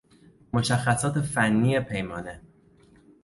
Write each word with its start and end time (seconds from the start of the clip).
مشخصات 0.53 1.21
فنی 1.21 1.79
پیمانه 1.79 2.41